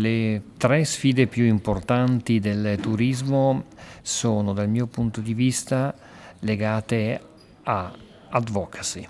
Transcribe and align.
Le 0.00 0.42
tre 0.56 0.86
sfide 0.86 1.26
più 1.26 1.44
importanti 1.44 2.38
del 2.40 2.78
turismo 2.80 3.64
sono 4.00 4.54
dal 4.54 4.66
mio 4.66 4.86
punto 4.86 5.20
di 5.20 5.34
vista 5.34 5.94
legate 6.38 7.20
a 7.64 7.92
advocacy, 8.30 9.06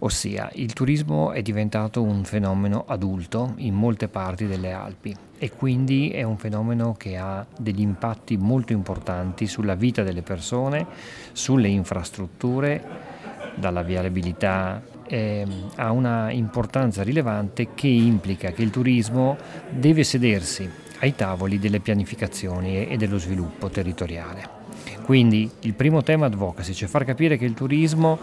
ossia 0.00 0.50
il 0.54 0.72
turismo 0.72 1.30
è 1.30 1.42
diventato 1.42 2.02
un 2.02 2.24
fenomeno 2.24 2.86
adulto 2.88 3.52
in 3.58 3.74
molte 3.74 4.08
parti 4.08 4.48
delle 4.48 4.72
Alpi 4.72 5.14
e 5.38 5.52
quindi 5.52 6.10
è 6.10 6.24
un 6.24 6.38
fenomeno 6.38 6.94
che 6.94 7.16
ha 7.16 7.46
degli 7.56 7.80
impatti 7.80 8.36
molto 8.36 8.72
importanti 8.72 9.46
sulla 9.46 9.76
vita 9.76 10.02
delle 10.02 10.22
persone, 10.22 10.88
sulle 11.30 11.68
infrastrutture, 11.68 12.82
dalla 13.54 13.82
viabilità 13.82 14.82
eh, 15.10 15.44
ha 15.74 15.90
una 15.90 16.30
importanza 16.30 17.02
rilevante 17.02 17.74
che 17.74 17.88
implica 17.88 18.52
che 18.52 18.62
il 18.62 18.70
turismo 18.70 19.36
deve 19.68 20.04
sedersi 20.04 20.68
ai 21.00 21.14
tavoli 21.16 21.58
delle 21.58 21.80
pianificazioni 21.80 22.86
e 22.86 22.96
dello 22.96 23.18
sviluppo 23.18 23.68
territoriale. 23.68 24.58
Quindi 25.02 25.50
il 25.60 25.74
primo 25.74 26.02
tema 26.02 26.26
advocacy, 26.26 26.72
cioè 26.72 26.88
far 26.88 27.04
capire 27.04 27.36
che 27.36 27.44
il 27.44 27.54
turismo 27.54 28.18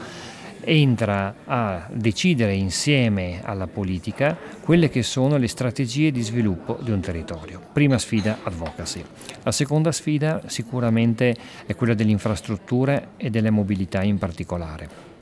entra 0.62 1.36
a 1.46 1.88
decidere 1.92 2.54
insieme 2.54 3.42
alla 3.44 3.68
politica 3.68 4.38
quelle 4.62 4.90
che 4.90 5.04
sono 5.04 5.38
le 5.38 5.48
strategie 5.48 6.12
di 6.12 6.22
sviluppo 6.22 6.78
di 6.82 6.92
un 6.92 7.02
territorio. 7.02 7.62
Prima 7.74 7.98
sfida 7.98 8.40
advocacy. 8.44 9.04
La 9.44 9.52
seconda 9.52 9.92
sfida 9.92 10.44
sicuramente 10.46 11.36
è 11.66 11.76
quella 11.76 11.94
delle 11.94 12.12
infrastrutture 12.12 13.10
e 13.18 13.30
delle 13.30 13.50
mobilità 13.50 14.04
in 14.04 14.18
particolare 14.18 15.16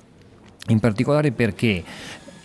in 0.67 0.79
particolare 0.79 1.31
perché 1.31 1.83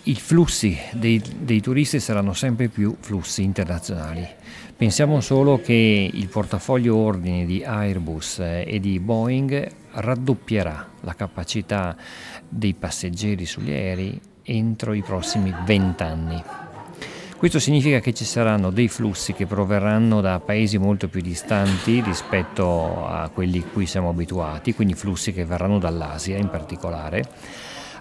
i 0.03 0.15
flussi 0.15 0.77
dei, 0.93 1.21
dei, 1.39 1.61
turisti 1.61 1.99
saranno 1.99 2.33
sempre 2.33 2.67
più 2.67 2.95
flussi 2.99 3.43
internazionali. 3.43 4.27
Pensiamo 4.75 5.21
solo 5.21 5.61
che 5.61 6.09
il 6.11 6.27
portafoglio 6.27 6.95
ordini 6.95 7.45
di 7.45 7.63
Airbus 7.63 8.39
e 8.39 8.79
di 8.79 8.99
Boeing 8.99 9.69
raddoppierà 9.91 10.89
la 11.01 11.13
capacità 11.13 11.95
dei 12.49 12.73
passeggeri 12.73 13.45
sugli 13.45 13.71
aerei 13.71 14.19
entro 14.43 14.93
i 14.93 15.03
prossimi 15.03 15.53
vent'anni. 15.65 16.43
Questo 17.37 17.59
significa 17.59 17.99
che 17.99 18.13
ci 18.13 18.25
saranno 18.25 18.69
dei 18.69 18.87
flussi 18.87 19.33
che 19.33 19.45
proverranno 19.45 20.21
da 20.21 20.39
paesi 20.39 20.77
molto 20.77 21.07
più 21.07 21.21
distanti 21.21 22.01
rispetto 22.01 23.05
a 23.07 23.29
quelli 23.29 23.63
cui 23.71 23.85
siamo 23.85 24.09
abituati, 24.09 24.73
quindi 24.73 24.93
flussi 24.93 25.31
che 25.31 25.45
verranno 25.45 25.79
dall'Asia 25.79 26.37
in 26.37 26.49
particolare 26.49 27.23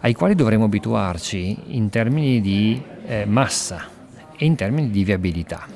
ai 0.01 0.15
quali 0.15 0.35
dovremo 0.35 0.65
abituarci 0.65 1.57
in 1.69 1.89
termini 1.91 2.41
di 2.41 2.81
eh, 3.07 3.25
massa 3.27 3.87
e 4.37 4.45
in 4.45 4.55
termini 4.55 4.91
di 4.91 5.05
viabilità. 5.05 5.67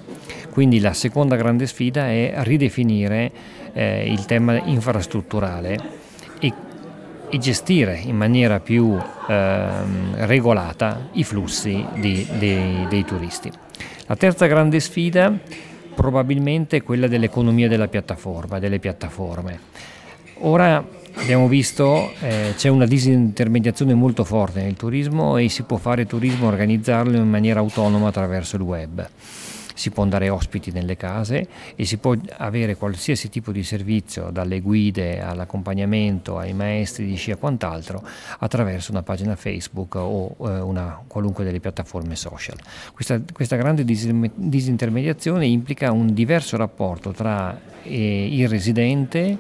Quindi 0.51 0.81
la 0.81 0.93
seconda 0.93 1.37
grande 1.37 1.67
sfida 1.67 2.09
è 2.09 2.33
ridefinire 2.39 3.31
eh, 3.73 4.11
il 4.11 4.25
tema 4.25 4.63
infrastrutturale 4.63 5.79
e, 6.39 6.53
e, 7.29 7.39
gestire 7.39 8.01
in 8.03 8.17
maniera 8.17 8.61
più 8.61 8.97
eh, 9.29 9.69
regolata 10.25 11.09
i 11.13 11.25
flussi 11.25 11.85
di, 11.95 12.27
dei, 12.39 12.87
dei 12.89 13.05
turisti. 13.05 13.51
La 14.07 14.17
terza 14.17 14.47
grande 14.47 14.81
sfida 14.81 15.33
probabilmente 15.95 16.79
è 16.79 16.83
quella 16.83 17.09
dell'economia 17.09 17.69
della 17.69 17.89
piattaforma, 17.89 18.59
delle 18.59 18.79
piattaforme. 18.79 19.59
Ora 20.39 20.85
abbiamo 21.17 21.49
visto 21.49 22.13
eh, 22.21 22.55
c'è 22.57 22.69
una 22.69 22.87
disintermediazione 22.87 23.95
molto 23.95 24.25
forte 24.25 24.63
nel 24.63 24.75
turismo 24.75 25.37
e 25.37 25.49
si 25.49 25.63
può 25.63 25.77
fare 25.77 26.07
turismo, 26.07 26.47
organizzarlo 26.49 27.17
in 27.17 27.29
maniera 27.29 27.61
autonoma 27.61 28.09
attraverso 28.09 28.57
il 28.57 28.63
web. 28.63 29.09
Si 29.77 29.91
può 29.91 30.05
andare 30.05 30.29
ospiti 30.29 30.71
nelle 30.71 30.97
case 30.97 31.49
e 31.75 31.85
si 31.85 31.97
può 31.97 32.15
avere 32.37 32.77
qualsiasi 32.77 33.29
tipo 33.29 33.51
di 33.51 33.65
servizio, 33.65 34.31
dalle 34.31 34.61
guide 34.61 35.21
all'accompagnamento, 35.21 36.39
ai 36.39 36.53
maestri 36.53 37.07
di 37.07 37.17
sci 37.17 37.33
e 37.33 37.37
quant'altro, 37.37 38.01
attraverso 38.39 38.93
una 38.93 39.03
pagina 39.03 39.35
Facebook 39.35 39.97
o 39.97 40.37
eh, 40.39 40.61
una 40.61 41.03
qualunque 41.09 41.43
delle 41.43 41.59
piattaforme 41.59 42.15
social. 42.15 42.57
Questa, 42.93 43.21
questa 43.33 43.57
grande 43.57 43.85
disintermediazione 43.85 45.47
implica 45.47 45.91
un 45.91 46.15
diverso 46.15 46.57
rapporto 46.57 47.11
tra 47.11 47.59
eh, 47.83 48.29
il 48.31 48.49
residente, 48.49 49.39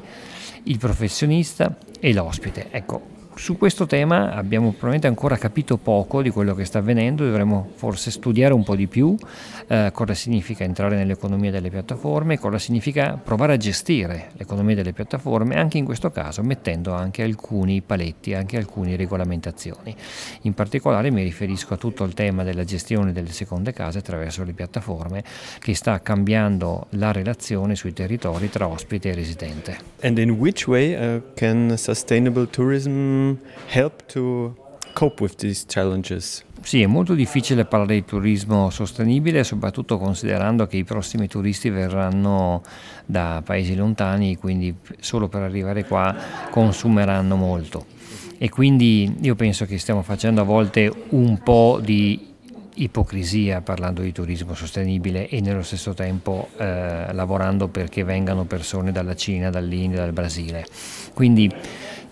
il 0.64 0.78
professionista 0.78 1.76
e 2.00 2.12
l'ospite. 2.12 2.68
Ecco, 2.70 3.13
su 3.36 3.56
questo 3.56 3.86
tema 3.86 4.32
abbiamo 4.32 4.68
probabilmente 4.68 5.06
ancora 5.06 5.36
capito 5.36 5.76
poco 5.76 6.22
di 6.22 6.30
quello 6.30 6.54
che 6.54 6.64
sta 6.64 6.78
avvenendo, 6.78 7.24
dovremmo 7.24 7.70
forse 7.74 8.10
studiare 8.10 8.54
un 8.54 8.62
po' 8.62 8.76
di 8.76 8.86
più 8.86 9.16
eh, 9.66 9.90
cosa 9.92 10.14
significa 10.14 10.64
entrare 10.64 10.96
nell'economia 10.96 11.50
delle 11.50 11.70
piattaforme, 11.70 12.38
cosa 12.38 12.58
significa 12.58 13.18
provare 13.22 13.54
a 13.54 13.56
gestire 13.56 14.30
l'economia 14.34 14.74
delle 14.74 14.92
piattaforme, 14.92 15.56
anche 15.56 15.78
in 15.78 15.84
questo 15.84 16.10
caso 16.10 16.42
mettendo 16.42 16.92
anche 16.92 17.22
alcuni 17.22 17.80
paletti, 17.80 18.34
anche 18.34 18.56
alcune 18.56 18.96
regolamentazioni. 18.96 19.94
In 20.42 20.54
particolare 20.54 21.10
mi 21.10 21.22
riferisco 21.22 21.74
a 21.74 21.76
tutto 21.76 22.04
il 22.04 22.14
tema 22.14 22.44
della 22.44 22.64
gestione 22.64 23.12
delle 23.12 23.32
seconde 23.32 23.72
case 23.72 23.98
attraverso 23.98 24.44
le 24.44 24.52
piattaforme 24.52 25.24
che 25.58 25.74
sta 25.74 26.00
cambiando 26.00 26.86
la 26.90 27.10
relazione 27.10 27.74
sui 27.74 27.92
territori 27.92 28.50
tra 28.50 28.68
ospite 28.68 29.10
e 29.10 29.14
residente. 29.14 29.78
And 30.02 30.18
in 30.18 30.30
which 30.30 30.66
way 30.66 30.94
uh, 30.94 31.22
can 31.34 31.74
sustainable 31.76 32.48
tourism 32.48 33.23
help 33.68 34.06
to 34.06 34.54
cope 34.92 35.22
with 35.22 35.36
these 35.36 35.64
challenges? 35.66 36.44
Sì, 36.62 36.80
è 36.80 36.86
molto 36.86 37.12
difficile 37.12 37.66
parlare 37.66 37.94
di 37.94 38.04
turismo 38.06 38.70
sostenibile, 38.70 39.44
soprattutto 39.44 39.98
considerando 39.98 40.66
che 40.66 40.78
i 40.78 40.84
prossimi 40.84 41.28
turisti 41.28 41.68
verranno 41.68 42.62
da 43.04 43.42
paesi 43.44 43.74
lontani, 43.76 44.36
quindi 44.36 44.74
solo 44.98 45.28
per 45.28 45.42
arrivare 45.42 45.84
qua 45.84 46.14
consumeranno 46.48 47.36
molto. 47.36 47.84
E 48.38 48.48
quindi 48.48 49.16
io 49.20 49.34
penso 49.34 49.66
che 49.66 49.78
stiamo 49.78 50.02
facendo 50.02 50.40
a 50.40 50.44
volte 50.44 50.90
un 51.10 51.38
po' 51.42 51.80
di 51.82 52.32
ipocrisia 52.76 53.60
parlando 53.60 54.02
di 54.02 54.10
turismo 54.10 54.54
sostenibile 54.54 55.28
e 55.28 55.40
nello 55.40 55.62
stesso 55.62 55.94
tempo 55.94 56.48
eh, 56.56 57.12
lavorando 57.12 57.68
perché 57.68 58.02
vengano 58.04 58.44
persone 58.44 58.90
dalla 58.90 59.14
Cina, 59.14 59.50
dall'India, 59.50 60.00
dal 60.00 60.12
Brasile. 60.12 60.66
Quindi 61.12 61.52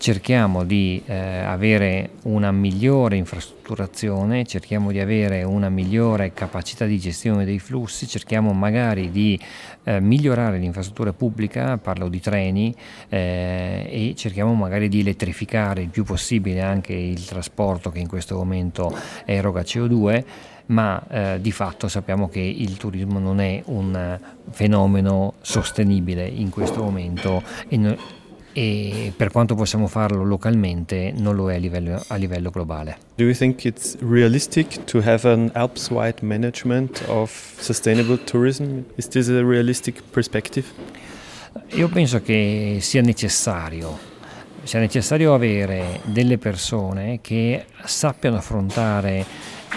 cerchiamo 0.03 0.65
di 0.65 1.01
eh, 1.07 1.15
avere 1.15 2.15
una 2.25 2.51
migliore 2.51 3.15
infrastrutturazione, 3.15 4.45
cerchiamo 4.45 4.91
di 4.91 4.99
avere 4.99 5.45
una 5.45 5.69
migliore 5.69 6.33
capacità 6.33 6.87
di 6.87 6.99
gestione 6.99 7.45
dei 7.45 7.61
flussi, 7.61 8.09
cerchiamo 8.09 8.53
magari 8.53 9.13
di 9.13 9.39
eh, 9.85 10.01
migliorare 10.01 10.59
l'infrastruttura 10.59 11.13
pubblica, 11.13 11.79
parlo 11.79 12.09
di 12.09 12.19
treni, 12.19 12.75
eh, 13.09 13.87
e 13.89 14.15
cerchiamo 14.17 14.55
magari 14.55 14.89
di 14.89 14.99
elettrificare 14.99 15.83
il 15.83 15.89
più 15.89 16.03
possibile 16.03 16.63
anche 16.63 16.95
il 16.95 17.25
trasporto 17.25 17.91
che 17.91 18.01
in 18.01 18.09
questo 18.09 18.35
momento 18.35 18.93
eroga 19.25 19.61
CO2 19.61 20.25
ma 20.65 21.01
eh, 21.09 21.41
di 21.41 21.53
fatto 21.53 21.87
sappiamo 21.87 22.29
che 22.29 22.41
il 22.41 22.77
turismo 22.77 23.21
non 23.21 23.41
è 23.41 23.63
un 23.67 24.19
fenomeno 24.51 25.35
sostenibile 25.43 26.27
in 26.27 26.51
questo 26.51 26.83
momento 26.83 27.43
e 28.53 29.13
per 29.17 29.31
quanto 29.31 29.55
possiamo 29.55 29.87
farlo 29.87 30.25
localmente 30.25 31.13
non 31.17 31.35
lo 31.35 31.51
è 31.51 31.57
a 31.57 31.59
livello, 31.59 32.03
a 32.07 32.17
livello 32.17 32.51
globale. 32.51 32.99
Do 33.17 33.25
you 33.25 33.35
think 33.35 33.65
it's 33.65 33.97
realistic 34.01 34.85
to 34.85 35.01
have 35.05 35.29
an 35.29 35.51
Alps-wide 35.55 36.23
management 36.23 37.03
of 37.09 37.31
sustainable 37.59 38.19
tourism? 38.25 38.85
Is 38.97 39.09
this 39.09 39.29
a 39.29 39.43
realistic 39.43 40.03
perspective? 40.11 40.67
Io 41.75 41.89
penso 41.89 42.21
che 42.23 42.79
sia 42.81 43.03
necessario, 43.03 43.99
sia 44.63 44.79
necessario 44.79 45.35
avere 45.35 46.01
delle 46.05 46.39
persone 46.39 47.21
che 47.21 47.67
sappiano 47.85 48.37
affrontare 48.37 49.25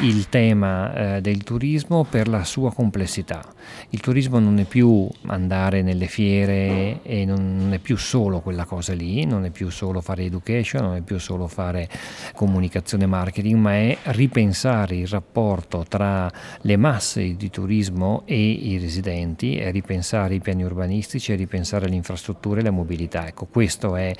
il 0.01 0.27
tema 0.27 1.15
eh, 1.15 1.21
del 1.21 1.43
turismo 1.43 2.03
per 2.03 2.27
la 2.27 2.43
sua 2.43 2.73
complessità. 2.73 3.53
Il 3.89 4.01
turismo 4.01 4.39
non 4.39 4.59
è 4.59 4.65
più 4.65 5.07
andare 5.27 5.81
nelle 5.81 6.07
fiere 6.07 6.99
e 7.01 7.23
non 7.25 7.69
è 7.71 7.79
più 7.79 7.95
solo 7.95 8.41
quella 8.41 8.65
cosa 8.65 8.93
lì, 8.93 9.25
non 9.25 9.45
è 9.45 9.51
più 9.51 9.69
solo 9.69 10.01
fare 10.01 10.23
education, 10.23 10.83
non 10.83 10.95
è 10.95 11.01
più 11.01 11.17
solo 11.17 11.47
fare 11.47 11.87
comunicazione 12.33 13.05
marketing, 13.05 13.57
ma 13.57 13.73
è 13.73 13.97
ripensare 14.03 14.97
il 14.97 15.07
rapporto 15.07 15.85
tra 15.87 16.29
le 16.61 16.77
masse 16.77 17.35
di 17.35 17.49
turismo 17.49 18.23
e 18.25 18.37
i 18.37 18.77
residenti, 18.77 19.57
è 19.57 19.71
ripensare 19.71 20.35
i 20.35 20.41
piani 20.41 20.63
urbanistici, 20.63 21.31
è 21.31 21.35
ripensare 21.35 21.87
le 21.87 21.95
infrastrutture 21.95 22.59
e 22.59 22.63
la 22.63 22.71
mobilità. 22.71 23.27
Ecco, 23.27 23.45
questo 23.45 23.95
è 23.95 24.13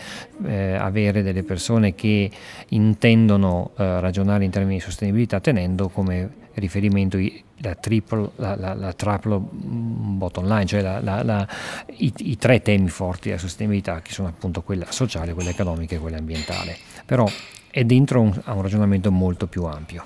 eh, 0.46 0.74
avere 0.74 1.22
delle 1.22 1.44
persone 1.44 1.96
che 1.96 2.32
intendono 2.70 3.72
eh, 3.78 4.00
ragionare 4.00 4.46
in 4.46 4.52
termini 4.52 4.76
di 4.76 4.82
sostenibilità 4.82 5.40
tenendo 5.40 5.65
tenendo 5.66 5.90
come 5.90 6.44
riferimento 6.54 7.18
la 7.58 7.76
triple, 7.76 8.32
la, 8.36 8.56
la, 8.56 8.74
la 8.74 8.94
triple 8.94 9.40
bottom 9.40 10.48
line, 10.48 10.66
cioè 10.66 10.82
la, 10.82 11.48
i, 11.98 12.14
i, 12.18 12.38
tre 12.38 12.62
temi 12.62 12.90
forti 12.90 13.30
della 13.30 13.40
sostenibilità, 13.40 14.02
che 14.02 14.12
sono 14.12 14.28
appunto 14.28 14.62
quella 14.62 14.86
sociale, 14.90 15.34
quella 15.34 15.50
economica 15.50 15.96
e 15.96 16.00
quella 16.00 16.18
ambientale. 16.18 16.78
Però 17.06 17.28
è 17.72 17.84
dentro 17.84 18.22
un, 18.22 18.40
a 18.46 18.54
un 18.54 18.62
ragionamento 18.62 19.12
molto 19.12 19.48
più 19.48 19.66
ampio. 19.66 20.06